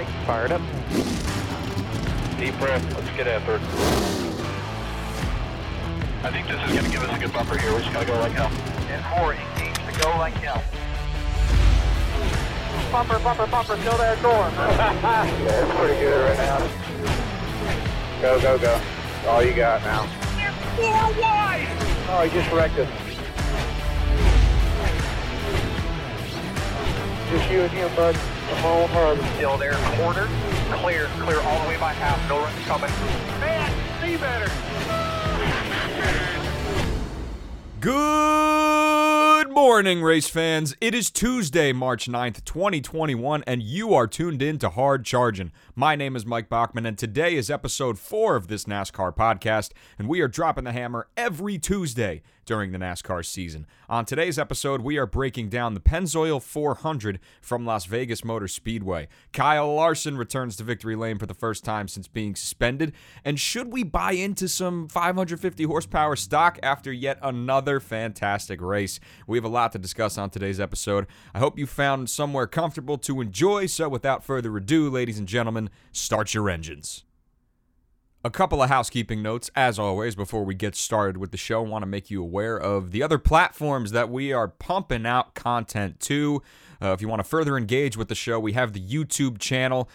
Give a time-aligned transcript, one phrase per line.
[0.00, 0.60] right, fired up.
[2.38, 2.84] Deep breath.
[2.94, 3.62] Let's get after it.
[6.22, 7.74] I think this is going to give us a good bumper here.
[7.74, 8.50] We just got to go like hell.
[8.88, 10.62] And four, engage to go like hell.
[12.92, 14.52] Bumper, bumper, bumper, still there, going.
[14.54, 16.58] yeah, it's pretty good right now.
[18.20, 18.80] Go, go, go.
[19.26, 20.06] All you got now.
[20.76, 21.68] Four wide!
[22.08, 22.88] Oh, he just wrecked us.
[27.30, 28.16] Just you and him, bud.
[28.50, 29.18] On hard.
[29.36, 30.28] Still there, quarter.
[30.82, 32.28] Clear, clear all the way by half.
[32.28, 32.90] No runs coming.
[33.40, 34.50] Man, see better.
[37.80, 40.76] Good morning, race fans.
[40.82, 45.52] It is Tuesday, March 9th, 2021, and you are tuned in to Hard Charging.
[45.80, 50.10] My name is Mike Bachman, and today is episode four of this NASCAR podcast, and
[50.10, 53.66] we are dropping the hammer every Tuesday during the NASCAR season.
[53.88, 59.08] On today's episode, we are breaking down the Pennzoil 400 from Las Vegas Motor Speedway.
[59.32, 62.92] Kyle Larson returns to victory lane for the first time since being suspended,
[63.24, 69.00] and should we buy into some 550 horsepower stock after yet another fantastic race?
[69.26, 71.06] We have a lot to discuss on today's episode.
[71.34, 75.69] I hope you found somewhere comfortable to enjoy, so without further ado, ladies and gentlemen,
[75.92, 77.04] start your engines.
[78.22, 81.62] A couple of housekeeping notes, as always, before we get started with the show.
[81.62, 86.00] Want to make you aware of the other platforms that we are pumping out content
[86.00, 86.42] to.
[86.82, 89.88] Uh, if you want to further engage with the show, we have the YouTube channel.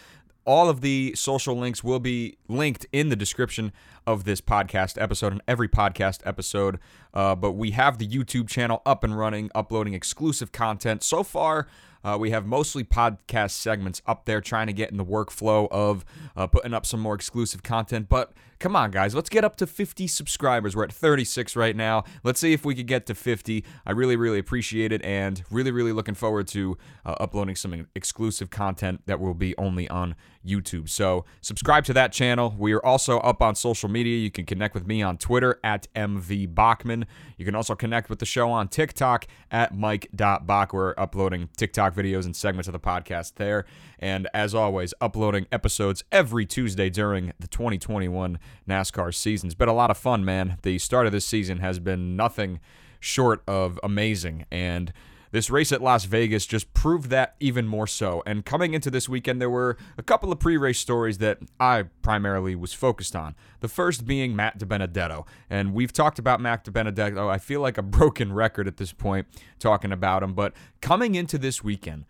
[0.44, 3.72] All of the social links will be linked in the description
[4.08, 6.80] of this podcast episode and every podcast episode.
[7.14, 11.04] Uh, but we have the YouTube channel up and running, uploading exclusive content.
[11.04, 11.68] So far,
[12.06, 16.04] uh, we have mostly podcast segments up there trying to get in the workflow of
[16.36, 18.08] uh, putting up some more exclusive content.
[18.08, 20.74] But come on, guys, let's get up to 50 subscribers.
[20.74, 22.04] We're at 36 right now.
[22.22, 23.64] Let's see if we could get to 50.
[23.84, 28.50] I really, really appreciate it and really, really looking forward to uh, uploading some exclusive
[28.50, 30.14] content that will be only on
[30.46, 30.88] YouTube.
[30.88, 32.54] So subscribe to that channel.
[32.56, 34.18] We are also up on social media.
[34.18, 37.06] You can connect with me on Twitter at MV Bachman.
[37.36, 40.72] You can also connect with the show on TikTok at Mike.Bach.
[40.72, 43.66] We're uploading TikTok videos and segments of the podcast there.
[43.98, 49.48] And as always, uploading episodes every Tuesday during the 2021 NASCAR season.
[49.48, 50.58] It's been a lot of fun, man.
[50.62, 52.60] The start of this season has been nothing
[53.00, 54.46] short of amazing.
[54.50, 54.92] And
[55.32, 58.22] this race at Las Vegas just proved that even more so.
[58.26, 61.84] And coming into this weekend, there were a couple of pre race stories that I
[62.02, 63.34] primarily was focused on.
[63.60, 65.26] The first being Matt DiBenedetto.
[65.50, 67.28] And we've talked about Matt DiBenedetto.
[67.28, 69.26] I feel like a broken record at this point
[69.58, 70.34] talking about him.
[70.34, 72.06] But coming into this weekend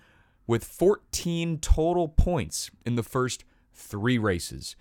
[0.47, 3.45] with 14 total points in the first
[3.75, 4.77] three races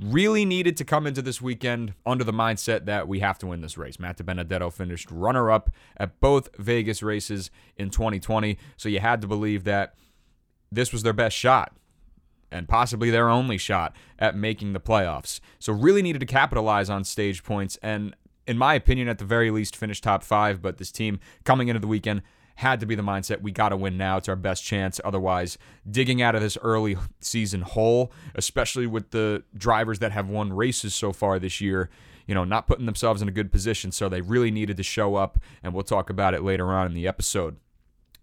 [0.00, 3.60] really needed to come into this weekend under the mindset that we have to win
[3.60, 3.98] this race.
[3.98, 9.28] Matt DiBenedetto finished runner up at both Vegas races in 2020, so you had to
[9.28, 9.94] believe that
[10.70, 11.76] this was their best shot
[12.50, 15.40] and possibly their only shot at making the playoffs.
[15.58, 18.14] So really needed to capitalize on stage points and
[18.46, 21.80] in my opinion at the very least finish top 5, but this team coming into
[21.80, 22.22] the weekend
[22.56, 24.16] had to be the mindset we got to win now.
[24.16, 25.00] It's our best chance.
[25.04, 25.58] Otherwise,
[25.90, 30.94] digging out of this early season hole, especially with the drivers that have won races
[30.94, 31.90] so far this year,
[32.26, 33.90] you know, not putting themselves in a good position.
[33.92, 36.94] So they really needed to show up, and we'll talk about it later on in
[36.94, 37.56] the episode.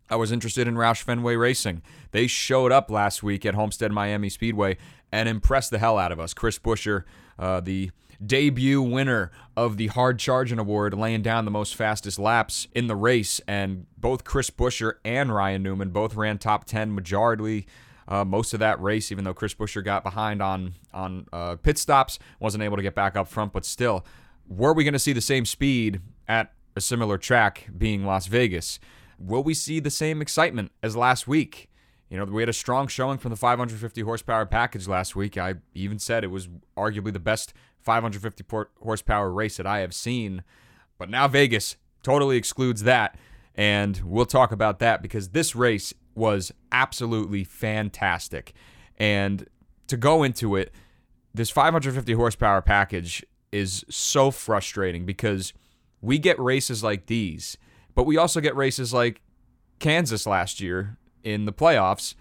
[0.09, 1.83] I was interested in Roush Fenway Racing.
[2.11, 4.77] They showed up last week at Homestead Miami Speedway
[5.11, 6.33] and impressed the hell out of us.
[6.33, 7.03] Chris Buescher,
[7.37, 7.91] uh, the
[8.25, 12.95] debut winner of the Hard Charging Award, laying down the most fastest laps in the
[12.95, 13.39] race.
[13.47, 17.65] And both Chris Buescher and Ryan Newman both ran top 10 majority.
[18.07, 21.77] Uh, most of that race, even though Chris Buescher got behind on on uh, pit
[21.77, 23.53] stops, wasn't able to get back up front.
[23.53, 24.03] But still,
[24.47, 28.79] were we going to see the same speed at a similar track, being Las Vegas?
[29.19, 31.69] Will we see the same excitement as last week?
[32.09, 35.37] You know, we had a strong showing from the 550 horsepower package last week.
[35.37, 38.43] I even said it was arguably the best 550
[38.81, 40.43] horsepower race that I have seen.
[40.97, 43.17] But now Vegas totally excludes that.
[43.55, 48.53] And we'll talk about that because this race was absolutely fantastic.
[48.97, 49.47] And
[49.87, 50.73] to go into it,
[51.33, 55.53] this 550 horsepower package is so frustrating because
[56.01, 57.57] we get races like these,
[57.95, 59.21] but we also get races like
[59.79, 62.15] Kansas last year in the playoffs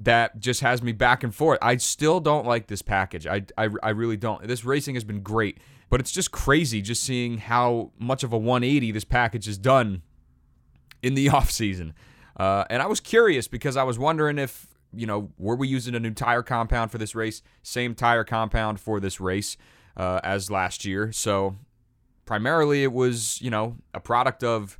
[0.00, 1.58] that just has me back and forth.
[1.62, 3.26] I still don't like this package.
[3.26, 4.46] I, I, I really don't.
[4.46, 5.58] This racing has been great,
[5.88, 10.02] but it's just crazy just seeing how much of a 180 this package has done
[11.02, 11.92] in the offseason.
[12.36, 15.94] Uh, and I was curious because I was wondering if, you know, were we using
[15.94, 17.42] a new tire compound for this race?
[17.62, 19.56] Same tire compound for this race
[19.96, 21.12] uh, as last year.
[21.12, 21.56] So
[22.26, 24.78] primarily it was, you know, a product of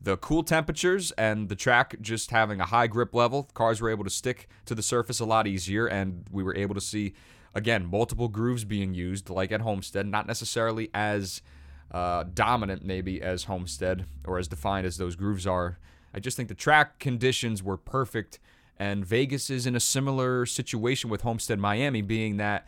[0.00, 4.04] the cool temperatures and the track just having a high grip level, cars were able
[4.04, 7.14] to stick to the surface a lot easier, and we were able to see,
[7.54, 11.42] again, multiple grooves being used, like at Homestead, not necessarily as
[11.90, 15.78] uh, dominant, maybe, as Homestead or as defined as those grooves are.
[16.14, 18.38] I just think the track conditions were perfect,
[18.78, 22.66] and Vegas is in a similar situation with Homestead Miami, being that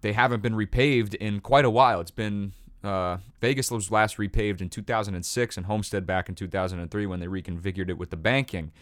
[0.00, 2.00] they haven't been repaved in quite a while.
[2.00, 2.52] It's been
[2.84, 7.88] uh, Vegas was last repaved in 2006 and Homestead back in 2003 when they reconfigured
[7.88, 8.72] it with the banking.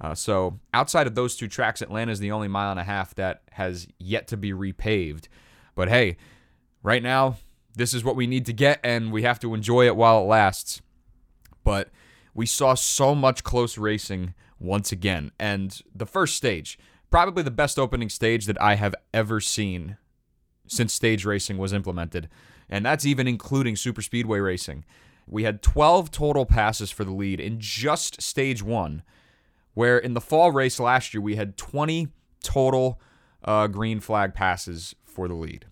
[0.00, 3.14] Uh, so outside of those two tracks, Atlanta is the only mile and a half
[3.14, 5.28] that has yet to be repaved.
[5.74, 6.16] But hey,
[6.82, 7.36] right now,
[7.74, 10.26] this is what we need to get, and we have to enjoy it while it
[10.26, 10.82] lasts.
[11.64, 11.90] But
[12.34, 15.30] we saw so much close racing once again.
[15.38, 16.78] And the first stage,
[17.10, 19.96] probably the best opening stage that I have ever seen
[20.66, 22.28] since stage racing was implemented
[22.68, 24.84] and that's even including super speedway racing.
[25.26, 29.02] We had 12 total passes for the lead in just stage one,
[29.74, 32.08] where in the fall race last year we had 20
[32.42, 33.00] total
[33.44, 35.66] uh, green flag passes for the lead.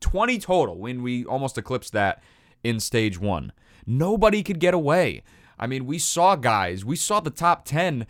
[0.00, 2.22] 20 total when we almost eclipsed that
[2.62, 3.52] in stage one.
[3.86, 5.22] Nobody could get away.
[5.58, 8.06] I mean, we saw guys, we saw the top 10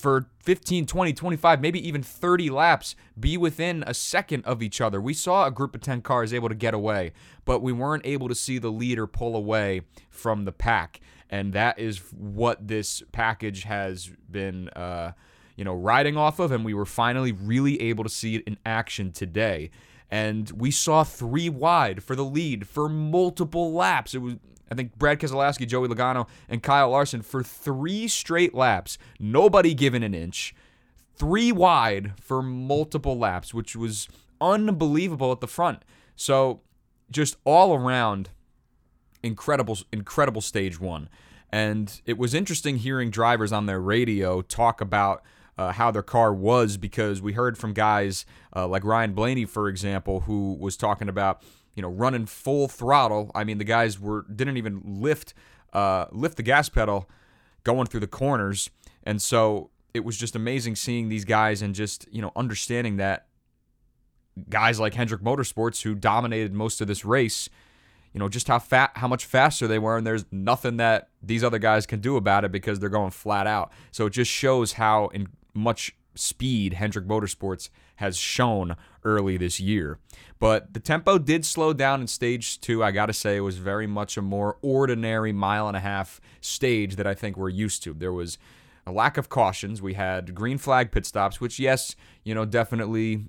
[0.00, 5.00] for 15, 20, 25, maybe even 30 laps be within a second of each other.
[5.00, 7.12] We saw a group of 10 cars able to get away,
[7.44, 11.00] but we weren't able to see the leader pull away from the pack.
[11.28, 15.12] And that is what this package has been, uh,
[15.56, 16.50] you know, riding off of.
[16.50, 19.70] And we were finally really able to see it in action today.
[20.10, 24.14] And we saw three wide for the lead for multiple laps.
[24.14, 24.34] It was
[24.70, 28.98] I think Brad Keselowski, Joey Logano, and Kyle Larson for three straight laps.
[29.18, 30.54] Nobody given an inch.
[31.14, 34.08] Three wide for multiple laps, which was
[34.40, 35.84] unbelievable at the front.
[36.16, 36.60] So
[37.10, 38.30] just all around
[39.22, 41.08] incredible incredible stage one.
[41.50, 45.22] And it was interesting hearing drivers on their radio talk about
[45.58, 48.24] uh, how their car was because we heard from guys
[48.54, 51.42] uh, like Ryan Blaney, for example, who was talking about
[51.80, 53.30] you know, running full throttle.
[53.34, 55.32] I mean, the guys were didn't even lift
[55.72, 57.08] uh, lift the gas pedal
[57.64, 58.68] going through the corners,
[59.02, 63.28] and so it was just amazing seeing these guys and just you know understanding that
[64.50, 67.48] guys like Hendrick Motorsports who dominated most of this race,
[68.12, 71.42] you know, just how fat how much faster they were, and there's nothing that these
[71.42, 73.72] other guys can do about it because they're going flat out.
[73.90, 79.98] So it just shows how in much speed Hendrick Motorsports has shown early this year.
[80.38, 82.82] But the tempo did slow down in stage two.
[82.82, 86.20] I got to say, it was very much a more ordinary mile and a half
[86.40, 87.94] stage that I think we're used to.
[87.94, 88.38] There was
[88.86, 89.82] a lack of cautions.
[89.82, 93.24] We had green flag pit stops, which, yes, you know, definitely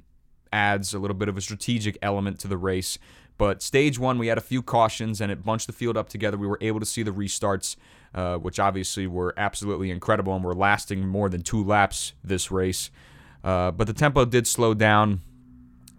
[0.54, 2.98] adds a little bit of a strategic element to the race.
[3.38, 6.38] But stage one, we had a few cautions and it bunched the field up together.
[6.38, 7.76] We were able to see the restarts,
[8.14, 12.92] uh, which obviously were absolutely incredible and were lasting more than two laps this race.
[13.44, 15.22] Uh, but the tempo did slow down,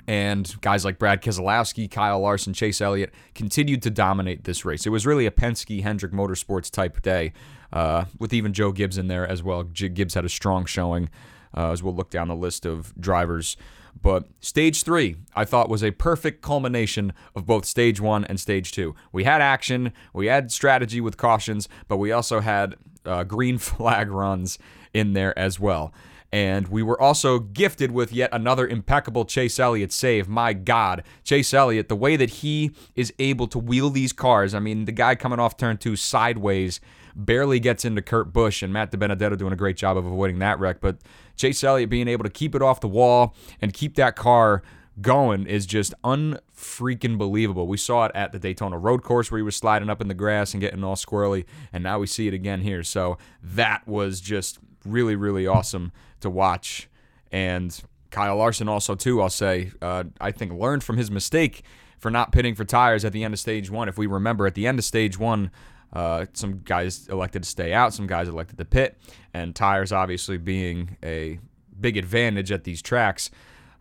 [0.07, 4.87] and guys like Brad Keselowski, Kyle Larson, Chase Elliott continued to dominate this race.
[4.87, 7.33] It was really a Penske Hendrick Motorsports type day,
[7.73, 9.63] uh, with even Joe Gibbs in there as well.
[9.65, 11.09] Gibbs had a strong showing,
[11.57, 13.57] uh, as we'll look down the list of drivers.
[14.01, 18.73] But stage three, I thought, was a perfect culmination of both stage one and stage
[18.73, 18.95] two.
[19.13, 24.11] We had action, we had strategy with cautions, but we also had uh, green flag
[24.11, 24.59] runs
[24.95, 25.93] in there as well.
[26.35, 30.29] And we were also gifted with yet another impeccable Chase Elliott save.
[30.29, 34.55] My God, Chase Elliott, the way that he is able to wheel these cars.
[34.55, 36.81] I mean, the guy coming off turn two sideways
[37.15, 40.59] barely gets into Kurt Busch, and Matt DiBenedetto doing a great job of avoiding that
[40.59, 40.81] wreck.
[40.81, 40.99] But
[41.37, 44.63] Chase Elliott being able to keep it off the wall and keep that car
[45.01, 47.67] going is just unfreaking believable.
[47.67, 50.15] We saw it at the Daytona Road Course where he was sliding up in the
[50.15, 52.83] grass and getting all squirrely, and now we see it again here.
[52.83, 56.89] So that was just really, really awesome to watch.
[57.31, 57.79] And
[58.11, 59.23] Kyle Larson also too.
[59.23, 61.63] I'll say uh, I think learned from his mistake
[61.99, 63.89] for not pitting for tires at the end of stage one.
[63.89, 65.51] If we remember, at the end of stage one,
[65.93, 68.99] uh, some guys elected to stay out, some guys elected to pit,
[69.35, 71.39] and tires obviously being a
[71.81, 73.31] big advantage at these tracks.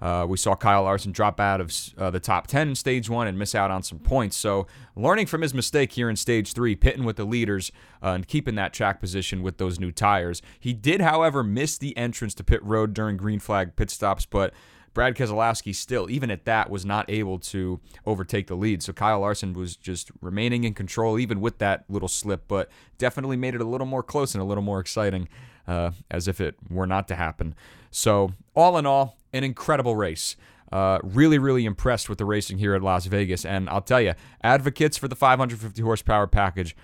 [0.02, 3.28] Uh, we saw Kyle Larson drop out of uh, the top 10 in stage one
[3.28, 4.36] and miss out on some points.
[4.36, 4.66] So,
[4.96, 8.56] learning from his mistake here in stage three, pitting with the leaders uh, and keeping
[8.56, 10.42] that track position with those new tires.
[10.60, 14.56] He did, however, miss the entrance to pit road during green flag pit stops, but
[14.94, 18.84] Brad Keselowski still, even at that, was not able to overtake the lead.
[18.84, 23.38] So Kyle Larson was just remaining in control, even with that little slip, but definitely
[23.38, 25.30] made it a little more close and a little more exciting,
[25.68, 27.56] uh, as if it were not to happen.
[27.90, 30.36] So, all in all, an incredible race.
[30.72, 33.44] Uh, really, really impressed with the racing here at Las Vegas.
[33.44, 36.78] And I'll tell you, advocates for the 550 horsepower package,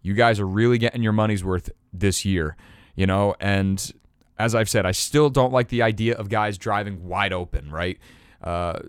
[0.00, 2.56] you guys are really getting your money's worth this year,
[2.94, 3.92] you know, and
[4.42, 7.96] as I've said, I still don't like the idea of guys driving wide open, right?
[8.42, 8.80] Uh,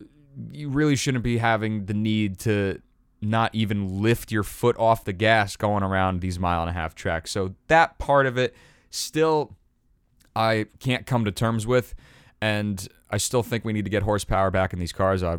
[0.52, 2.82] you really shouldn't be having the need to
[3.22, 6.96] not even lift your foot off the gas going around these mile and a half
[6.96, 7.30] tracks.
[7.30, 8.56] So that part of it
[8.90, 9.56] still
[10.36, 11.94] I can't come to terms with
[12.42, 15.22] and I still think we need to get horsepower back in these cars.
[15.22, 15.38] I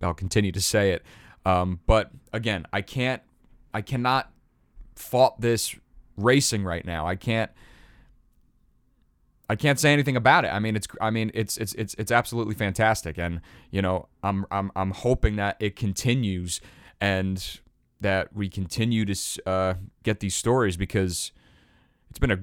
[0.00, 1.02] I'll continue to say it.
[1.44, 3.20] Um, but again, I can't
[3.74, 4.30] I cannot
[4.94, 5.74] fault this
[6.16, 7.04] racing right now.
[7.08, 7.50] I can't
[9.48, 10.48] I can't say anything about it.
[10.48, 14.44] I mean, it's I mean, it's it's it's it's absolutely fantastic, and you know, I'm
[14.50, 16.60] I'm I'm hoping that it continues
[17.00, 17.60] and
[18.00, 21.32] that we continue to uh, get these stories because
[22.10, 22.40] it's been a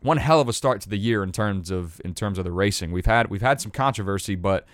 [0.00, 2.52] one hell of a start to the year in terms of in terms of the
[2.52, 2.90] racing.
[2.90, 4.66] We've had we've had some controversy, but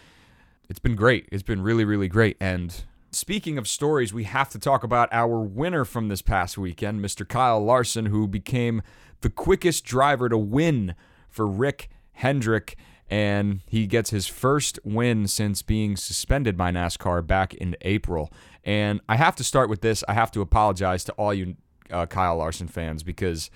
[0.68, 1.28] it's been great.
[1.32, 2.36] It's been really really great.
[2.40, 7.00] And speaking of stories, we have to talk about our winner from this past weekend,
[7.00, 7.26] Mr.
[7.28, 8.82] Kyle Larson, who became
[9.20, 10.94] the quickest driver to win
[11.32, 12.76] for Rick Hendrick,
[13.10, 18.30] and he gets his first win since being suspended by NASCAR back in April.
[18.64, 20.04] And I have to start with this.
[20.06, 21.56] I have to apologize to all you
[21.90, 23.50] uh, Kyle Larson fans because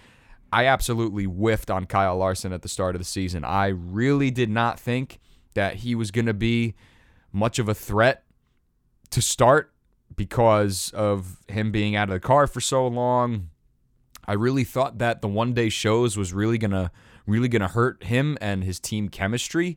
[0.52, 3.45] I absolutely whiffed on Kyle Larson at the start of the season.
[3.45, 5.21] I really did not think
[5.54, 6.75] that he was going to be
[7.33, 8.25] much of a threat
[9.11, 9.73] to start
[10.14, 13.50] because of him being out of the car for so long.
[14.26, 16.90] I really thought that the one day shows was really to
[17.26, 19.76] really to hurt him and his team chemistry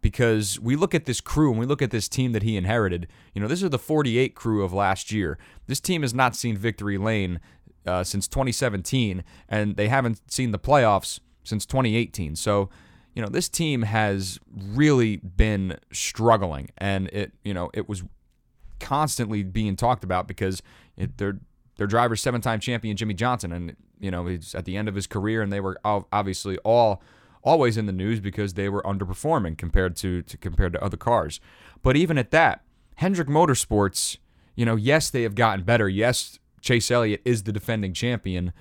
[0.00, 3.08] because we look at this crew and we look at this team that he inherited.
[3.34, 5.38] You know, this is the 48 crew of last year.
[5.66, 7.40] This team has not seen victory lane
[7.86, 12.36] uh, since 2017, and they haven't seen the playoffs since 2018.
[12.36, 12.68] So,
[13.14, 18.04] you know, this team has really been struggling, and it, you know, it was
[18.78, 20.62] constantly being talked about because
[20.96, 21.10] it,
[21.78, 24.94] their their driver's seven-time champion Jimmie Johnson, and you know he's at the end of
[24.94, 27.02] his career, and they were obviously all
[27.42, 31.40] always in the news because they were underperforming compared to, to compared to other cars.
[31.82, 32.62] But even at that,
[32.96, 34.18] Hendrick Motorsports,
[34.54, 35.88] you know, yes, they have gotten better.
[35.88, 38.52] Yes, Chase Elliott is the defending champion.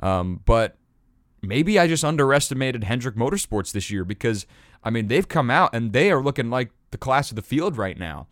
[0.00, 0.78] Um, but
[1.42, 4.46] maybe I just underestimated Hendrick Motorsports this year because,
[4.82, 7.76] I mean, they've come out and they are looking like the class of the field
[7.76, 8.28] right now.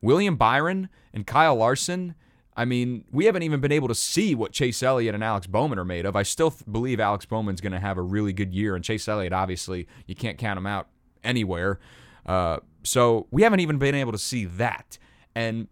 [0.00, 2.14] William Byron and Kyle Larson
[2.58, 5.78] I mean, we haven't even been able to see what Chase Elliott and Alex Bowman
[5.78, 6.16] are made of.
[6.16, 9.32] I still believe Alex Bowman's going to have a really good year, and Chase Elliott,
[9.32, 10.88] obviously, you can't count him out
[11.22, 11.78] anywhere.
[12.26, 14.98] Uh, so we haven't even been able to see that.
[15.36, 15.68] And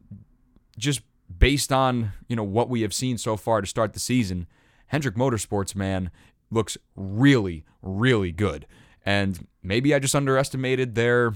[0.79, 1.01] just
[1.37, 4.47] based on you know what we have seen so far to start the season,
[4.87, 6.13] Hendrick Motorsports man
[6.53, 8.65] looks really, really good.
[9.05, 11.35] And maybe I just underestimated their,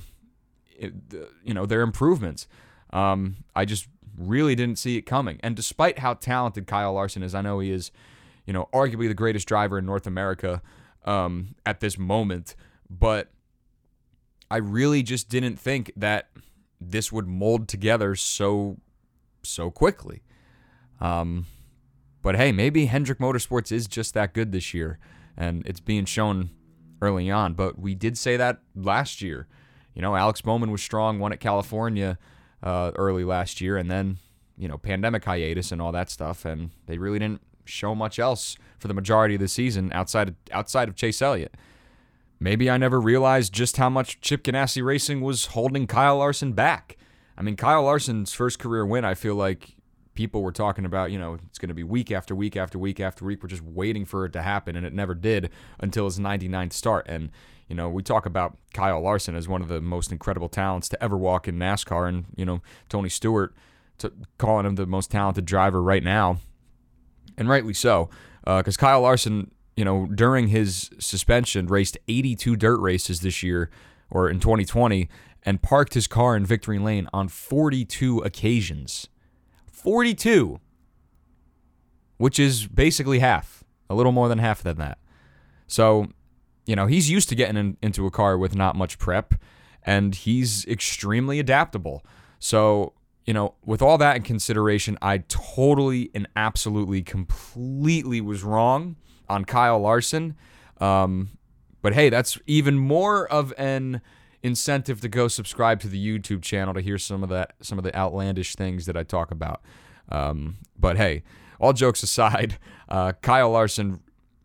[0.79, 2.47] you know, their improvements.
[2.93, 5.39] Um, I just really didn't see it coming.
[5.43, 7.91] And despite how talented Kyle Larson is, I know he is,
[8.47, 10.63] you know, arguably the greatest driver in North America
[11.05, 12.55] um, at this moment,
[12.89, 13.31] but
[14.51, 16.29] I really just didn't think that
[16.81, 18.79] this would mold together so
[19.43, 20.23] so quickly.
[21.01, 21.47] Um,
[22.23, 24.99] but hey, maybe Hendrick Motorsports is just that good this year,
[25.37, 26.51] and it's being shown
[27.01, 27.55] early on.
[27.55, 29.47] But we did say that last year.
[29.95, 32.19] You know, Alex Bowman was strong, won at California
[32.63, 34.19] uh, early last year, and then
[34.57, 38.57] you know pandemic hiatus and all that stuff, and they really didn't show much else
[38.79, 41.55] for the majority of the season outside of, outside of Chase Elliott.
[42.39, 46.97] Maybe I never realized just how much Chip Ganassi Racing was holding Kyle Larson back.
[47.37, 49.77] I mean, Kyle Larson's first career win, I feel like
[50.21, 53.01] people were talking about, you know, it's going to be week after week after week
[53.01, 53.43] after week.
[53.43, 55.49] We're just waiting for it to happen, and it never did
[55.79, 57.07] until his 99th start.
[57.09, 57.31] And
[57.69, 61.03] you know, we talk about Kyle Larson as one of the most incredible talents to
[61.03, 62.61] ever walk in NASCAR, and you know,
[62.91, 63.55] Tony Stewart
[64.37, 66.37] calling him the most talented driver right now,
[67.39, 68.11] and rightly so,
[68.45, 73.71] because uh, Kyle Larson, you know, during his suspension, raced 82 dirt races this year
[74.11, 75.09] or in 2020,
[75.45, 79.09] and parked his car in victory lane on 42 occasions.
[79.83, 80.61] 42,
[82.19, 84.99] which is basically half, a little more than half than that.
[85.67, 86.09] So
[86.71, 89.35] you know, he's used to getting in, into a car with not much prep,
[89.83, 92.05] and he's extremely adaptable.
[92.39, 92.93] So,
[93.25, 98.95] you know, with all that in consideration, I totally and absolutely, completely was wrong
[99.29, 100.37] on Kyle Larson.
[100.81, 101.31] Um,
[101.83, 104.01] but hey, that's even more of an
[104.43, 107.85] incentive to go subscribe to the YouTube channel to hear some of that, some of
[107.85, 109.63] the outlandish things that I talk about.
[110.09, 111.23] Um, but hey,
[111.59, 114.01] all jokes aside, uh, Kyle Larson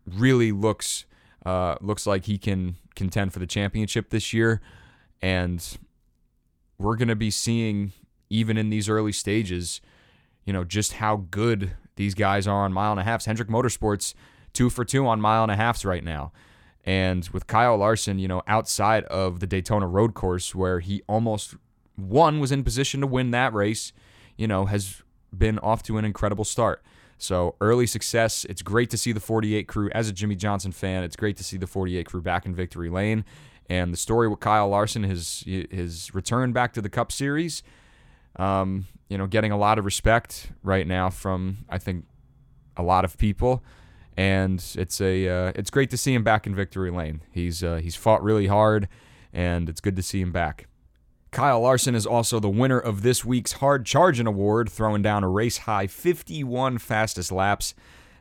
[0.06, 1.06] really looks
[1.44, 4.60] uh, looks like he can contend for the championship this year.
[5.22, 5.64] And
[6.76, 7.92] we're going to be seeing,
[8.28, 9.80] even in these early stages,
[10.44, 13.26] you know, just how good these guys are on mile and a halfs.
[13.26, 14.14] Hendrick Motorsports,
[14.52, 16.32] two for two on mile and a halfs right now.
[16.86, 21.56] And with Kyle Larson, you know, outside of the Daytona road course where he almost
[21.96, 23.92] one was in position to win that race,
[24.36, 25.02] you know, has
[25.36, 26.82] been off to an incredible start.
[27.18, 28.44] So early success.
[28.44, 31.02] It's great to see the 48 crew as a Jimmie Johnson fan.
[31.02, 33.24] It's great to see the 48 crew back in victory lane.
[33.68, 37.64] And the story with Kyle Larson, his his return back to the Cup Series,
[38.36, 42.04] um, you know, getting a lot of respect right now from I think
[42.76, 43.64] a lot of people,
[44.16, 47.20] and it's a uh, it's great to see him back in victory lane.
[47.30, 48.88] He's uh, he's fought really hard,
[49.32, 50.68] and it's good to see him back.
[51.30, 55.28] Kyle Larson is also the winner of this week's Hard Charging Award, throwing down a
[55.28, 57.74] race high 51 fastest laps.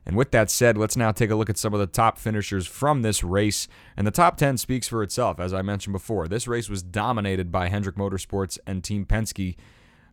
[0.06, 2.68] And with that said, let's now take a look at some of the top finishers
[2.68, 3.68] from this race.
[3.98, 6.28] And the top 10 speaks for itself, as I mentioned before.
[6.28, 9.56] This race was dominated by Hendrick Motorsports and Team Penske.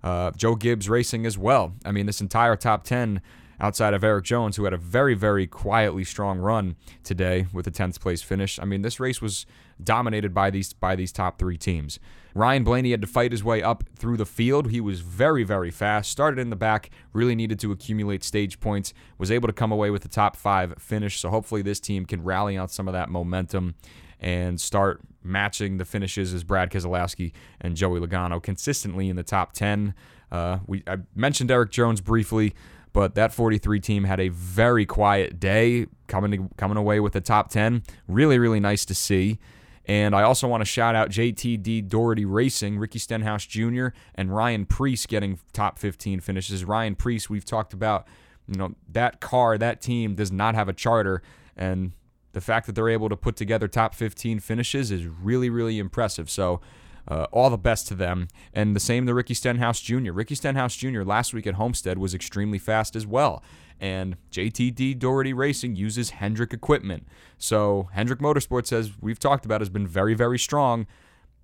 [0.03, 1.75] Uh, Joe Gibbs Racing as well.
[1.85, 3.21] I mean, this entire top 10
[3.63, 7.71] outside of Erik Jones, who had a very, very quietly strong run today with a
[7.71, 8.59] 10th place finish.
[8.59, 9.47] I mean, this race was
[9.83, 11.99] dominated by these by these top three teams.
[12.35, 14.71] Ryan Blaney had to fight his way up through the field.
[14.71, 16.11] He was very, very fast.
[16.11, 19.91] Started in the back, really needed to accumulate stage points, was able to come away
[19.91, 21.21] with the top five finish.
[21.21, 23.75] So hopefully this team can rally on some of that momentum
[24.19, 29.53] and start matching the finishes as Brad Keselowski and Joey Logano consistently in the top
[29.53, 29.95] 10.
[30.31, 32.55] Uh, we I mentioned Erik Jones briefly,
[32.93, 37.21] but that 43 team had a very quiet day coming to, coming away with the
[37.21, 37.83] top 10.
[38.07, 39.39] Really, really nice to see.
[39.87, 44.65] And I also want to shout out JTG Daugherty Racing, Ricky Stenhouse Jr., and Ryan
[44.65, 46.65] Preece getting top 15 finishes.
[46.65, 48.07] Ryan Preece, we've talked about,
[48.47, 51.21] you know, that car, that team does not have a charter.
[51.57, 51.93] And
[52.33, 56.31] the fact that they're able to put together top 15 finishes is really, really impressive.
[56.31, 56.61] So,
[57.09, 58.29] uh, all the best to them.
[58.53, 60.13] And the same to Ricky Stenhouse Jr.
[60.13, 61.03] Ricky Stenhouse Jr.
[61.03, 63.43] last week at Homestead was extremely fast as well.
[63.81, 67.07] And JTG Daugherty Racing uses Hendrick equipment.
[67.39, 70.87] So Hendrick Motorsports, as we've talked about, has been very, very strong.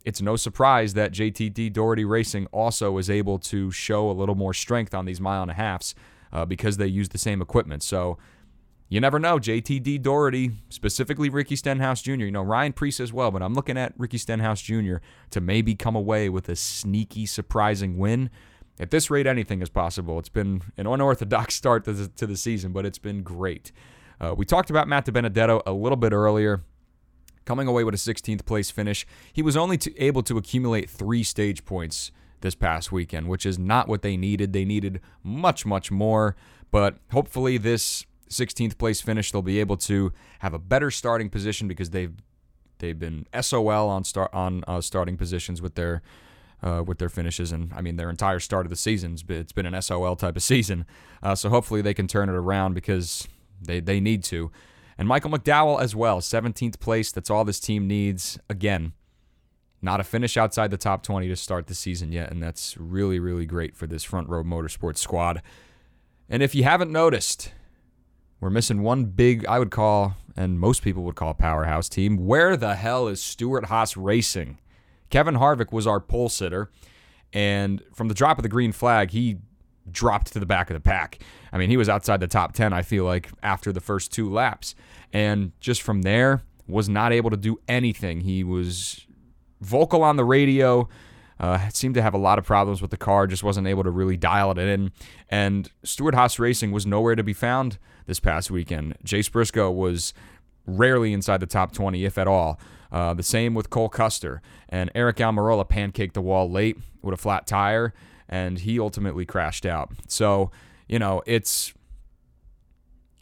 [0.04, 4.54] It's no surprise that JTG Daugherty Racing also is able to show a little more
[4.54, 5.94] strength on these mile and a halfs
[6.32, 7.82] uh, because they use the same equipment.
[7.82, 8.18] So
[8.88, 9.38] you never know.
[9.38, 13.76] JTG Daugherty, specifically Ricky Stenhouse Jr., you know, Ryan Preece as well, but I'm looking
[13.76, 14.96] at Ricky Stenhouse Jr.
[15.30, 18.30] to maybe come away with a sneaky, surprising win.
[18.80, 20.18] At this rate, anything is possible.
[20.18, 23.72] It's been an unorthodox start to the, to the season, but it's been great.
[24.20, 26.62] Uh, we talked about Matt Benedetto a little bit earlier,
[27.44, 29.06] coming away with a 16th place finish.
[29.32, 33.58] He was only to, able to accumulate three stage points this past weekend, which is
[33.58, 34.52] not what they needed.
[34.52, 36.36] They needed much, much more.
[36.70, 41.68] But hopefully, this 16th place finish, they'll be able to have a better starting position
[41.68, 42.14] because they've
[42.78, 46.02] they've been SOL on start on uh, starting positions with their
[46.62, 49.66] uh, with their finishes, and I mean their entire start of the season it's been
[49.66, 50.86] an SOL type of season.
[51.22, 53.28] Uh, so hopefully they can turn it around because
[53.60, 54.50] they they need to.
[54.96, 57.12] And Michael McDowell as well, 17th place.
[57.12, 58.36] That's all this team needs.
[58.50, 58.94] Again,
[59.80, 63.20] not a finish outside the top 20 to start the season yet, and that's really
[63.20, 65.42] really great for this front row motorsports squad.
[66.28, 67.52] And if you haven't noticed,
[68.40, 72.16] we're missing one big, I would call, and most people would call powerhouse team.
[72.16, 74.58] Where the hell is Stewart Haas Racing?
[75.10, 76.70] Kevin Harvick was our pole sitter,
[77.32, 79.38] and from the drop of the green flag, he
[79.90, 81.18] dropped to the back of the pack.
[81.52, 84.30] I mean, he was outside the top 10, I feel like, after the first two
[84.30, 84.74] laps.
[85.12, 88.20] And just from there, was not able to do anything.
[88.20, 89.06] He was
[89.60, 90.88] vocal on the radio,
[91.40, 93.90] uh, seemed to have a lot of problems with the car, just wasn't able to
[93.90, 94.92] really dial it in.
[95.28, 98.96] And Stewart Haas Racing was nowhere to be found this past weekend.
[99.04, 100.14] Chase Briscoe was
[100.66, 102.58] rarely inside the top 20, if at all.
[102.90, 104.40] Uh, the same with Cole Custer.
[104.68, 107.94] And Eric Almirola pancaked the wall late with a flat tire,
[108.28, 109.90] and he ultimately crashed out.
[110.08, 110.50] So,
[110.88, 111.72] you know, it's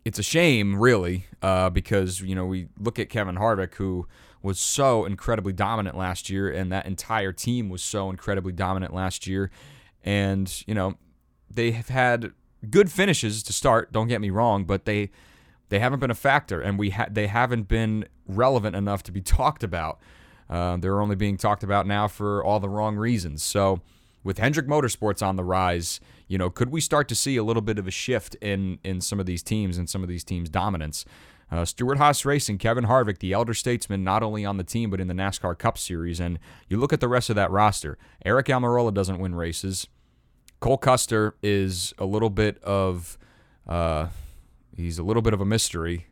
[0.05, 4.07] it's a shame, really, uh, because you know we look at Kevin Harvick, who
[4.47, 9.27] was so incredibly dominant last year, and that entire team was so incredibly dominant last
[9.27, 9.51] year.
[10.05, 10.95] And, you know,
[11.51, 12.33] they have had
[12.71, 15.11] good finishes to start, don't get me wrong, but they
[15.69, 19.21] they haven't been a factor and we ha- they haven't been relevant enough to be
[19.39, 19.99] talked about.
[20.49, 23.43] Uh, they're only being talked about now for all the wrong reasons.
[23.43, 23.81] So,
[24.23, 27.63] with Hendrick Motorsports on the rise, you know, could we start to see a little
[27.63, 30.49] bit of a shift in in some of these teams and some of these teams'
[30.49, 31.05] dominance?
[31.51, 35.01] Uh, Stewart Haas Racing, Kevin Harvick, the elder statesman, not only on the team but
[35.01, 36.19] in the NASCAR Cup Series.
[36.19, 37.99] And you look at the rest of that roster.
[38.25, 39.87] Eric Almirola doesn't win races.
[40.59, 43.19] Cole Custer is a little bit of
[43.69, 44.09] uh,
[44.77, 46.07] he's a little bit of a mystery.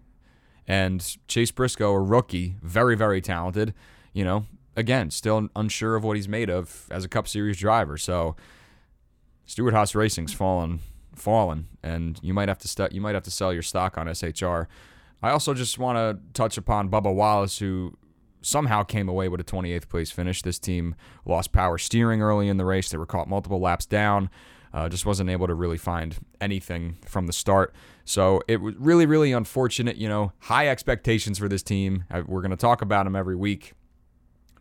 [0.66, 3.75] And Chase Briscoe, a rookie, very, very talented,
[4.12, 7.99] you know, again, still unsure of what he's made of as a Cup Series driver.
[7.99, 8.35] So
[9.47, 10.81] Stewart Haas Racing's fallen
[11.14, 14.07] fallen, and you might have to st- you might have to sell your stock on
[14.07, 14.66] SHR.
[15.25, 17.97] I also just want to touch upon Bubba Wallace, who
[18.43, 20.43] somehow came away with a 28th place finish.
[20.43, 22.91] This team lost power steering early in the race.
[22.91, 24.29] They were caught multiple laps down.
[24.75, 27.75] Uh, just wasn't able to really find anything from the start.
[28.05, 29.97] So it was really, really unfortunate.
[29.97, 32.05] You know, high expectations for this team.
[32.11, 33.73] Uh, We're going to talk about them every week,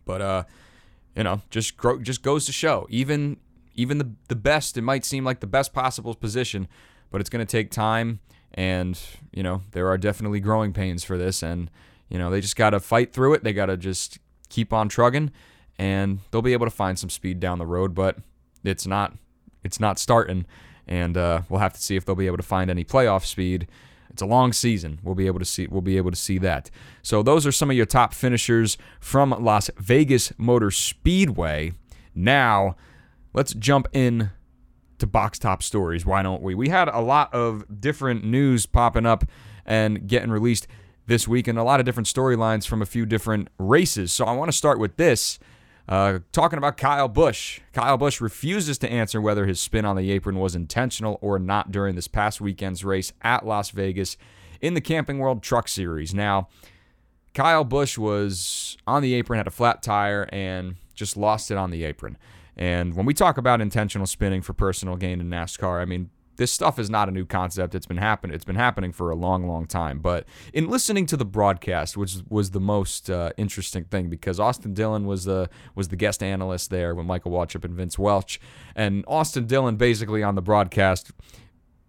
[0.05, 0.43] but uh,
[1.13, 2.87] you know, just gro- just goes to show.
[2.89, 3.35] Even
[3.75, 6.69] even the the best, it might seem like the best possible position,
[7.11, 8.21] but it's going to take time.
[8.53, 8.99] And
[9.31, 11.69] you know, there are definitely growing pains for this, and
[12.09, 13.43] you know, they just got to fight through it.
[13.43, 15.31] They got to just keep on trugging,
[15.79, 17.95] and they'll be able to find some speed down the road.
[17.95, 18.17] But
[18.63, 19.13] it's not
[19.63, 20.45] it's not starting,
[20.87, 23.67] and uh, we'll have to see if they'll be able to find any playoff speed.
[24.09, 24.99] It's a long season.
[25.01, 25.65] We'll be able to see.
[25.65, 26.69] We'll be able to see that.
[27.01, 31.73] So those are some of your top finishers from Las Vegas Motor Speedway.
[32.13, 32.75] Now,
[33.33, 34.29] let's jump in
[35.03, 36.05] to box top stories.
[36.05, 36.55] Why don't we?
[36.55, 39.25] We had a lot of different news popping up
[39.65, 40.65] and getting released
[41.05, 44.13] this week, and a lot of different storylines from a few different races.
[44.13, 45.39] So I want to start with this.
[45.89, 47.59] Uh, talking about Kyle Busch.
[47.73, 51.73] Kyle Busch refuses to answer whether his spin on the apron was intentional or not
[51.73, 54.15] during this past weekend's race at Las Vegas
[54.61, 56.13] in the Camping World Truck Series.
[56.13, 56.47] Now,
[57.33, 61.71] Kyle Busch was on the apron, had a flat tire, and just lost it on
[61.71, 62.17] the apron.
[62.55, 66.51] And when we talk about intentional spinning for personal gain in NASCAR, I mean, this
[66.51, 67.75] stuff is not a new concept.
[67.75, 68.33] It's been happening.
[68.33, 69.99] It's been happening for a long, long time.
[69.99, 74.73] But in listening to the broadcast, which was the most uh, interesting thing, because Austin
[74.73, 78.39] Dillon was the was the guest analyst there with Michael Waltrip and Vince Welch,
[78.75, 81.11] and Austin Dillon basically on the broadcast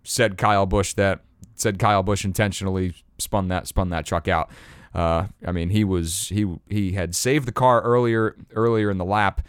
[0.02, 1.20] said Kyle Busch that
[1.54, 4.50] said Kyle Busch intentionally spun that spun that truck out.
[4.94, 9.04] Uh, I mean, he was he he had saved the car earlier earlier in the
[9.04, 9.46] lap,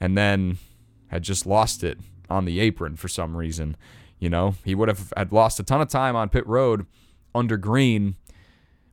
[0.00, 0.58] and then
[1.08, 3.76] had just lost it on the apron for some reason.
[4.18, 6.86] You know, he would have had lost a ton of time on pit road
[7.34, 8.16] under green.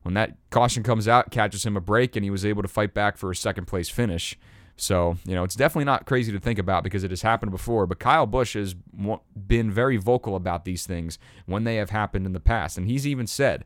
[0.03, 2.93] When that caution comes out, catches him a break, and he was able to fight
[2.93, 4.37] back for a second place finish.
[4.77, 7.87] So, you know, it's definitely not crazy to think about because it has happened before.
[7.87, 12.33] But Kyle Busch has been very vocal about these things when they have happened in
[12.33, 12.77] the past.
[12.77, 13.65] And he's even said,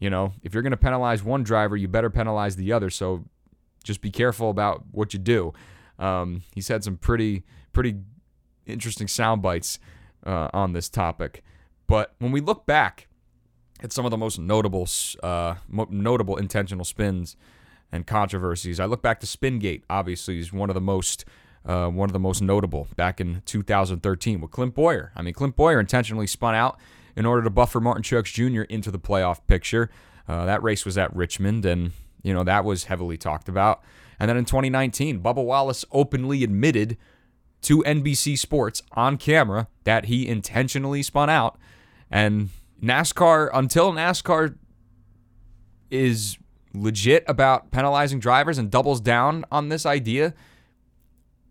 [0.00, 2.90] you know, if you're going to penalize one driver, you better penalize the other.
[2.90, 3.24] So
[3.84, 5.52] just be careful about what you do.
[5.98, 7.96] Um, he's had some pretty, pretty
[8.66, 9.78] interesting sound bites
[10.24, 11.42] uh, on this topic.
[11.86, 13.08] But when we look back
[13.82, 14.88] at some of the most notable,
[15.22, 17.36] uh, notable intentional spins
[17.90, 19.84] and controversies, I look back to Spingate.
[19.88, 21.24] Obviously, is one of the most
[21.64, 25.12] uh, one of the most notable back in 2013 with Clint Bowyer.
[25.14, 26.78] I mean, Clint Bowyer intentionally spun out
[27.14, 28.62] in order to buffer Martin Truex Jr.
[28.62, 29.90] into the playoff picture.
[30.26, 33.82] Uh, that race was at Richmond, and you know that was heavily talked about.
[34.20, 36.96] And then in 2019, Bubba Wallace openly admitted
[37.62, 41.58] to NBC Sports on camera that he intentionally spun out.
[42.10, 42.50] And
[42.82, 44.56] NASCAR, until NASCAR
[45.90, 46.38] is
[46.74, 50.34] legit about penalizing drivers and doubles down on this idea,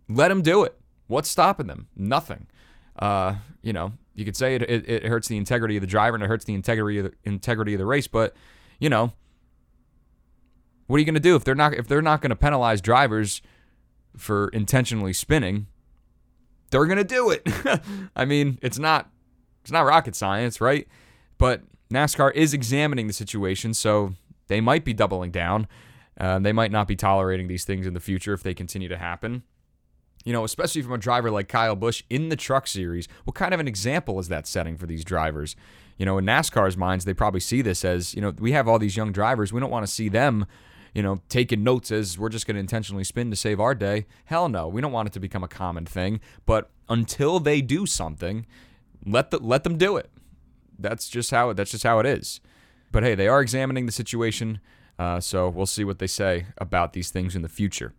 [0.09, 0.77] let them do it.
[1.07, 1.87] What's stopping them?
[1.95, 2.47] Nothing.
[2.97, 6.15] Uh, you know, you could say it, it, it hurts the integrity of the driver
[6.15, 8.35] and it hurts the integrity of the integrity of the race, but
[8.79, 9.13] you know,
[10.87, 12.81] what are you going to do if they're not if they're not going to penalize
[12.81, 13.41] drivers
[14.15, 15.67] for intentionally spinning?
[16.69, 17.47] They're going to do it.
[18.15, 19.09] I mean, it's not
[19.61, 20.87] it's not rocket science, right?
[21.37, 24.13] But NASCAR is examining the situation, so
[24.47, 25.67] they might be doubling down.
[26.19, 28.97] Uh, they might not be tolerating these things in the future if they continue to
[28.97, 29.43] happen.
[30.25, 33.07] You know, especially from a driver like Kyle Busch in the truck series.
[33.23, 35.55] What kind of an example is that setting for these drivers?
[35.97, 38.79] You know, in NASCAR's minds, they probably see this as, you know, we have all
[38.79, 39.53] these young drivers.
[39.53, 40.45] We don't want to see them,
[40.97, 44.07] you know, taking notes as we're just going to intentionally spin to save our day.
[44.25, 44.67] Hell no.
[44.67, 46.19] We don't want it to become a common thing.
[46.47, 48.47] But until they do something,
[49.05, 50.09] let the, let them do it.
[50.79, 52.41] That's just how that's just how it is.
[52.91, 54.59] But hey, they are examining the situation,
[54.97, 57.93] uh, so we'll see what they say about these things in the future.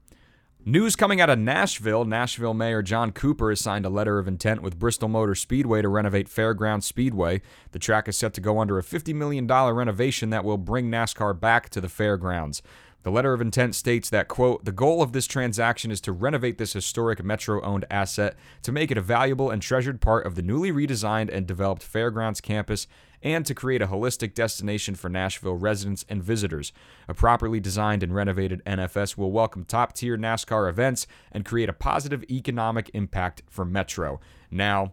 [0.64, 4.60] News coming out of Nashville Nashville Mayor John Cooper has signed a letter of intent
[4.60, 7.42] with Bristol Motor Speedway to renovate Fairground Speedway.
[7.70, 11.38] The track is set to go under a $50 million renovation that will bring NASCAR
[11.38, 12.60] back to the fairgrounds.
[13.04, 16.58] The letter of intent states that, quote, the goal of this transaction is to renovate
[16.58, 20.42] this historic Metro owned asset to make it a valuable and treasured part of the
[20.42, 22.88] newly redesigned and developed Fairgrounds campus
[23.22, 26.72] and to create a holistic destination for Nashville residents and visitors.
[27.08, 31.72] A properly designed and renovated NFS will welcome top tier NASCAR events and create a
[31.72, 34.20] positive economic impact for Metro.
[34.50, 34.92] Now,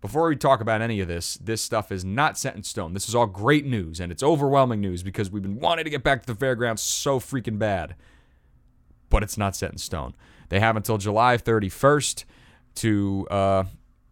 [0.00, 2.94] before we talk about any of this, this stuff is not set in stone.
[2.94, 6.04] This is all great news, and it's overwhelming news because we've been wanting to get
[6.04, 7.96] back to the fairgrounds so freaking bad.
[9.10, 10.14] But it's not set in stone.
[10.50, 12.24] They have until July 31st
[12.76, 13.64] to uh,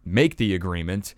[0.05, 1.14] make the agreement.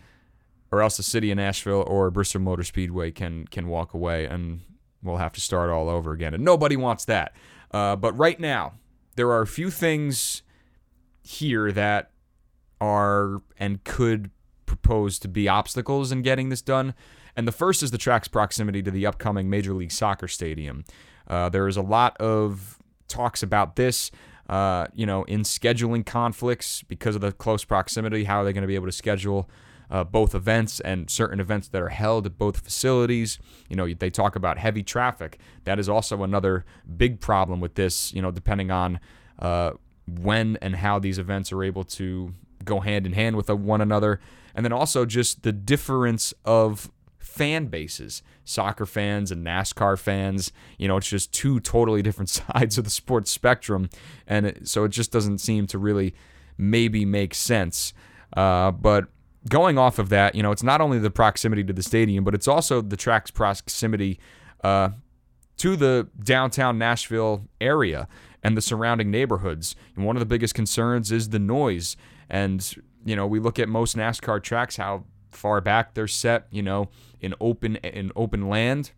[0.71, 4.61] or else the city of Nashville or Bristol Motor Speedway can can walk away, and
[5.03, 6.35] we'll have to start all over again.
[6.35, 7.33] And nobody wants that.
[7.71, 8.75] Uh, but right now,
[9.17, 10.43] there are a few things
[11.23, 12.11] here that
[12.81, 14.31] are and could
[14.69, 16.95] propose to be obstacles in getting this done.
[17.35, 20.85] And the first is the track's proximity to the upcoming Major League Soccer stadium.
[21.27, 22.79] Uh, there is a lot of
[23.09, 24.11] talks about this,
[24.49, 28.25] uh, you know, in scheduling conflicts because of the close proximity.
[28.25, 29.49] How are they going to be able to schedule
[29.91, 33.39] uh, both events and certain events that are held at both facilities?
[33.69, 35.39] You know, they talk about heavy traffic.
[35.65, 36.65] That is also another
[36.97, 39.01] big problem with this, you know, depending on
[39.39, 39.73] uh,
[40.07, 42.35] when and how these events are able to
[42.69, 44.21] go hand in hand with one another.
[44.55, 50.53] And then also just the difference of fan bases soccer fans and NASCAR fans.
[50.79, 53.91] You know, it's just two totally different sides of the sports spectrum.
[54.27, 56.15] And it, so it just doesn't seem to really
[56.57, 57.93] maybe make sense.
[58.37, 59.07] Uh, but
[59.49, 62.35] going off of that, you know, it's not only the proximity to the stadium, but
[62.35, 64.19] it's also the track's proximity
[64.65, 64.91] uh,
[65.59, 68.09] to the downtown Nashville area
[68.43, 69.77] and the surrounding neighborhoods.
[69.95, 71.97] And one of the biggest concerns is the noise.
[72.31, 76.63] And, you know, we look at most NASCAR tracks, how far back they're set, you
[76.63, 76.89] know,
[77.21, 78.93] in open in open land.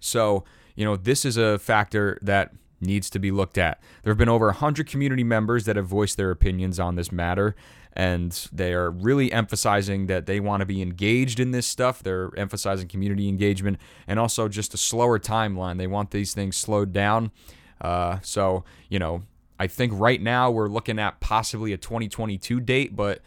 [0.00, 0.44] So,
[0.74, 3.80] you know, this is a factor that needs to be looked at.
[4.02, 7.56] There have been over 100 community members that have voiced their opinions on this matter,
[7.92, 12.02] and they are really emphasizing that they want to be engaged in this stuff.
[12.02, 15.78] They're emphasizing community engagement and also just a slower timeline.
[15.78, 17.32] They want these things slowed down.
[17.80, 19.22] Uh, so, you know,
[19.58, 23.20] I think right now we're looking at possibly a 2022 date, but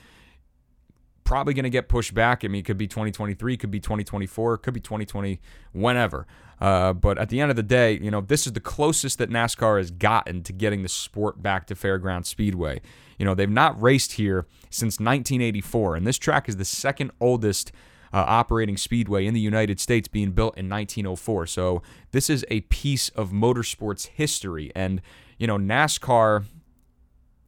[1.24, 2.44] probably going to get pushed back.
[2.44, 5.40] I mean, it could be 2023, could be 2024, could be 2020,
[5.72, 6.28] whenever.
[6.60, 9.30] Uh, but at the end of the day, you know, this is the closest that
[9.30, 12.82] NASCAR has gotten to getting the sport back to Fairground Speedway.
[13.18, 17.72] You know, they've not raced here since 1984, and this track is the second oldest
[18.14, 21.48] uh, operating speedway in the United States, being built in 1904.
[21.48, 25.02] So this is a piece of motorsports history, and
[25.42, 26.46] you know, NASCAR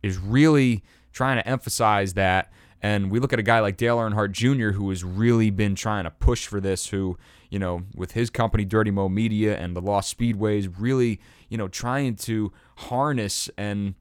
[0.01, 2.51] is really trying to emphasize that
[2.81, 6.03] and we look at a guy like Dale Earnhardt Jr., who has really been trying
[6.03, 7.17] to push for this, who,
[7.49, 11.69] you know, with his company, Dirty Mo Media and the Lost Speedways, really, you know,
[11.69, 13.93] trying to harness and,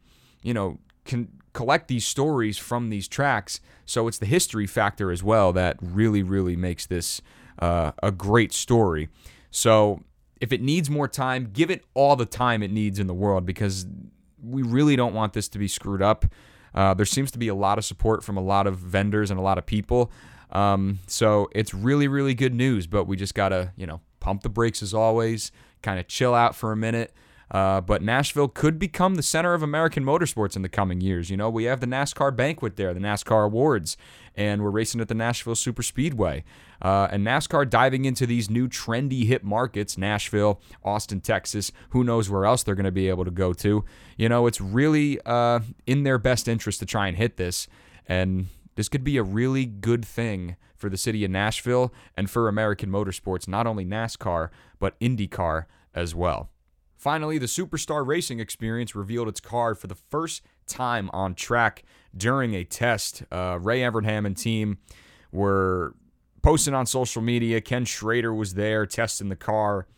[0.43, 3.61] you know, can collect these stories from these tracks.
[3.85, 7.21] So it's the history factor as well that really, really makes this
[7.61, 9.11] uh, a great story.
[9.53, 10.03] So
[10.43, 13.47] if it needs more time, give it all the time it needs in the world
[13.47, 13.87] because
[14.43, 16.27] we really don't want this to be screwed up.
[16.75, 19.39] Uh, there seems to be a lot of support from a lot of vendors and
[19.39, 20.11] a lot of people.
[20.51, 24.43] Um, so it's really, really good news, but we just got to, you know, pump
[24.43, 27.15] the brakes as always, kind of chill out for a minute.
[27.53, 31.29] Uh, but Nashville could become the center of American motorsports in the coming years.
[31.29, 33.99] You know, we have the NASCAR banquet there, the NASCAR awards,
[34.35, 36.45] and we're racing at the Nashville Super Speedway.
[36.81, 41.71] Uh, and NASCAR diving into these new trendy hip markets, Nashville, Austin, Texas.
[41.91, 43.85] Who knows where else they're going to be able to go to?
[44.17, 47.69] You know, it's really uh, in their best interest to try and hit this.
[48.09, 52.49] And this could be a really good thing for the city of Nashville and for
[52.49, 54.49] American motorsports, not only NASCAR,
[54.81, 56.49] but IndyCar as well.
[57.03, 61.83] Finally, the Superstar Racing Experience revealed its car for the first time on track
[62.17, 63.25] during a test.
[63.29, 64.79] Uh, Ray Evernham and team
[65.33, 65.97] were
[66.43, 67.61] posting on social media.
[67.61, 69.89] Ken Schrader was there testing the car.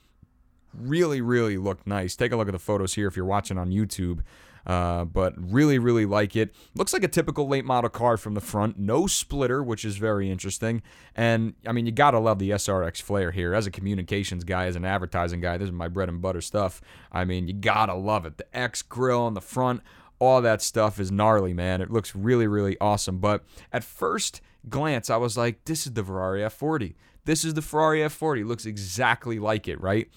[0.72, 2.16] Really, really looked nice.
[2.16, 4.20] Take a look at the photos here if you're watching on YouTube.
[4.66, 6.54] Uh, but really, really like it.
[6.74, 8.78] Looks like a typical late model car from the front.
[8.78, 10.82] No splitter, which is very interesting.
[11.14, 13.54] And I mean, you gotta love the SRX flair here.
[13.54, 16.80] As a communications guy, as an advertising guy, this is my bread and butter stuff.
[17.12, 18.38] I mean, you gotta love it.
[18.38, 19.82] The X grill on the front,
[20.18, 21.80] all that stuff is gnarly, man.
[21.82, 23.18] It looks really, really awesome.
[23.18, 26.94] But at first glance, I was like, this is the Ferrari F40.
[27.26, 28.46] This is the Ferrari F40.
[28.46, 30.08] looks exactly like it, right?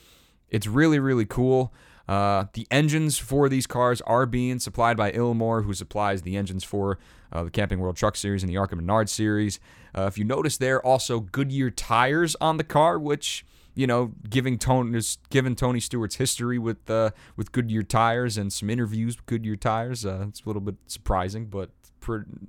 [0.50, 1.74] It's really, really cool.
[2.08, 6.64] Uh, the engines for these cars are being supplied by Ilmor, who supplies the engines
[6.64, 6.98] for
[7.32, 9.60] uh, the Camping World Truck Series and the ARCA Menard Series.
[9.96, 13.46] Uh, if you notice, there also Goodyear tires on the car, which
[13.78, 18.72] you know, giving Tony given Tony Stewart's history with uh, with Goodyear tires and some
[18.72, 20.04] interviews with Goodyear tires.
[20.04, 21.70] Uh, it's a little bit surprising, but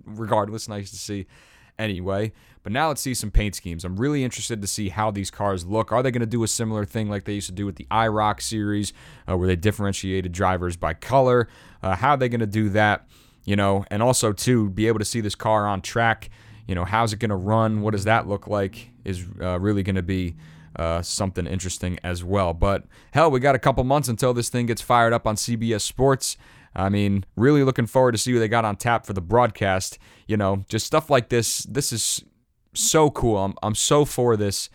[0.07, 1.27] regardless, nice to see
[1.79, 2.33] anyway.
[2.63, 3.85] But now let's see some paint schemes.
[3.85, 5.93] I'm really interested to see how these cars look.
[5.93, 7.87] Are they going to do a similar thing like they used to do with the
[7.91, 8.93] IROC series,
[9.29, 11.49] uh, where they differentiated drivers by color?
[11.83, 13.07] Uh, how are they going to do that?
[13.45, 16.31] You know, and also to be able to see this car on track.
[16.67, 17.81] You know, how's it going to run?
[17.81, 18.91] What does that look like?
[19.05, 20.37] Is uh, really going to be
[20.77, 22.53] uh, something interesting as well.
[22.53, 25.81] But hell, we got a couple months until this thing gets fired up on CBS
[25.81, 26.37] Sports.
[26.79, 29.99] I mean, really looking forward to see who they got on tap for the broadcast.
[30.27, 31.65] You know, just stuff like this.
[31.65, 32.25] This is
[32.75, 33.37] so cool.
[33.39, 34.71] I'm I'm so for this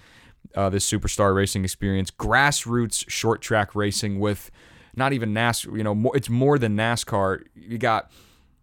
[0.56, 4.52] uh, this superstar racing experience, grassroots short track racing with
[4.96, 5.78] not even NASCAR.
[5.78, 7.44] You know, more, it's more than NASCAR.
[7.56, 8.12] You got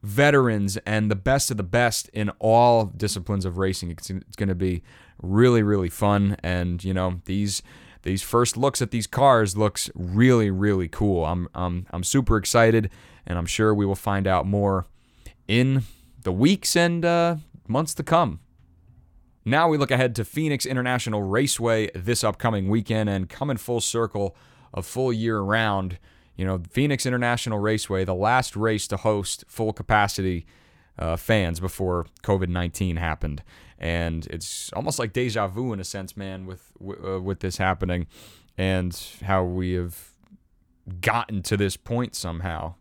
[0.02, 3.90] veterans and the best of the best in all disciplines of racing.
[3.90, 4.82] It's, it's going to be
[5.22, 7.62] really really fun, and you know these
[8.02, 11.24] these first looks at these cars looks really really cool.
[11.24, 12.90] I'm I'm I'm super excited,
[13.26, 14.86] and I'm sure we will find out more
[15.48, 15.82] in
[16.22, 18.40] the weeks and uh, months to come.
[19.44, 24.36] Now we look ahead to Phoenix International Raceway this upcoming weekend and coming full circle
[24.72, 25.98] a full year round.
[26.36, 30.46] You know, Phoenix International Raceway, the last race to host full capacity
[30.98, 33.42] uh, fans before COVID 19 happened.
[33.78, 38.06] And it's almost like deja vu in a sense, man, with, uh, with this happening
[38.58, 40.10] and how we have
[41.00, 42.74] gotten to this point somehow.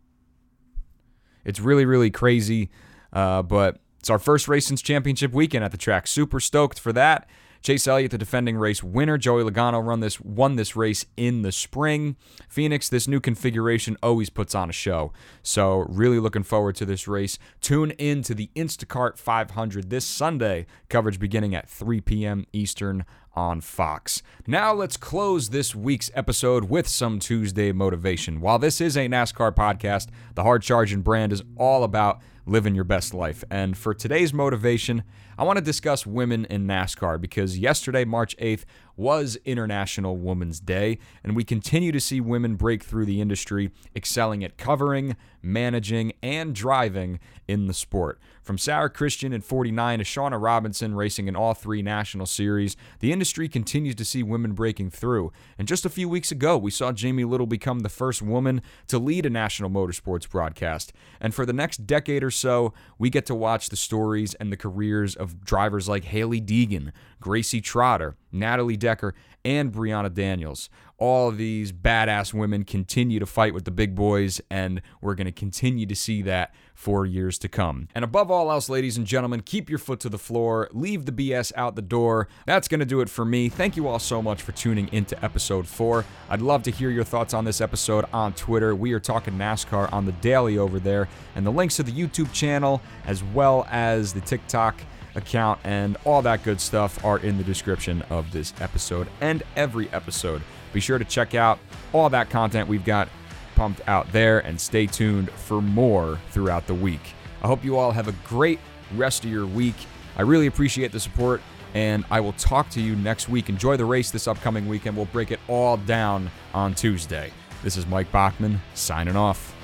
[1.44, 2.70] It's really, really crazy,
[3.12, 6.06] uh, but it's our first race since championship weekend at the track.
[6.06, 7.28] Super stoked for that.
[7.62, 9.18] Chase Elliott, the defending race winner.
[9.18, 12.16] Joey Logano run this won this race in the spring.
[12.48, 15.12] Phoenix, this new configuration always puts on a show.
[15.42, 17.38] So really looking forward to this race.
[17.60, 20.66] Tune in to the Instacart 500 this Sunday.
[20.88, 22.46] Coverage beginning at 3 p.m.
[22.54, 24.22] Eastern on Fox.
[24.46, 28.40] Now let's close this week's episode with some Tuesday motivation.
[28.40, 32.84] While this is a NASCAR podcast, the Hard Charging brand is all about living your
[32.84, 33.44] best life.
[33.48, 35.04] And for today's motivation,
[35.38, 38.64] I want to discuss women in NASCAR because yesterday, March 8th,
[38.96, 44.44] was International Women's Day, and we continue to see women break through the industry, excelling
[44.44, 48.20] at covering, managing, and driving in the sport.
[48.42, 53.12] From Sara Christian in 49 to Shawna Robinson racing in all three national series, the
[53.12, 55.32] industry continues to see women breaking through.
[55.58, 58.98] And just a few weeks ago, we saw Jamie Little become the first woman to
[58.98, 60.92] lead a national motorsports broadcast.
[61.20, 64.56] And for the next decade or so, we get to watch the stories and the
[64.56, 70.70] careers of drivers like Hailie Deegan, Gracie Trotter, Natalie Decker, and Brehanna Daniels.
[71.00, 75.32] All these badass women continue to fight with the big boys, and we're going to
[75.32, 77.88] continue to see that for years to come.
[77.94, 81.12] And above all else, ladies and gentlemen, keep your foot to the floor, leave the
[81.12, 82.28] BS out the door.
[82.44, 83.48] That's going to do it for me.
[83.48, 86.04] Thank you all so much for tuning into episode four.
[86.28, 88.74] I'd love to hear your thoughts on this episode on Twitter.
[88.74, 92.30] We are talking NASCAR on the daily over there, and the links to the YouTube
[92.32, 94.82] channel as well as the TikTok
[95.14, 99.88] account and all that good stuff are in the description of this episode and every
[99.90, 100.42] episode.
[100.72, 101.58] Be sure to check out
[101.92, 103.08] all that content we've got
[103.54, 107.00] pumped out there and stay tuned for more throughout the week.
[107.42, 108.58] I hope you all have a great
[108.96, 109.74] rest of your week.
[110.16, 111.40] I really appreciate the support
[111.74, 113.48] and I will talk to you next week.
[113.48, 114.96] Enjoy the race this upcoming weekend.
[114.96, 117.32] We'll break it all down on Tuesday.
[117.62, 119.54] This is Mike Bachman signing off.